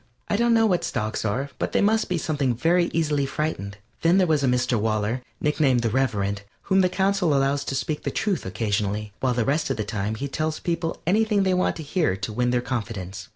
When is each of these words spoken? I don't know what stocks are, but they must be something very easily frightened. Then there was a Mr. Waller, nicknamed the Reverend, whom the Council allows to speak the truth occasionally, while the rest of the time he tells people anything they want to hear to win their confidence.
I 0.29 0.35
don't 0.35 0.55
know 0.55 0.65
what 0.65 0.83
stocks 0.83 1.23
are, 1.25 1.51
but 1.59 1.73
they 1.73 1.79
must 1.81 2.09
be 2.09 2.17
something 2.17 2.55
very 2.55 2.89
easily 2.91 3.27
frightened. 3.27 3.77
Then 4.01 4.17
there 4.17 4.25
was 4.25 4.43
a 4.43 4.47
Mr. 4.47 4.79
Waller, 4.79 5.21
nicknamed 5.39 5.81
the 5.83 5.91
Reverend, 5.91 6.41
whom 6.63 6.81
the 6.81 6.89
Council 6.89 7.35
allows 7.35 7.63
to 7.65 7.75
speak 7.75 8.01
the 8.01 8.09
truth 8.09 8.43
occasionally, 8.43 9.13
while 9.19 9.35
the 9.35 9.45
rest 9.45 9.69
of 9.69 9.77
the 9.77 9.83
time 9.83 10.15
he 10.15 10.27
tells 10.27 10.59
people 10.59 11.03
anything 11.05 11.43
they 11.43 11.53
want 11.53 11.75
to 11.75 11.83
hear 11.83 12.15
to 12.15 12.33
win 12.33 12.49
their 12.49 12.61
confidence. 12.61 13.27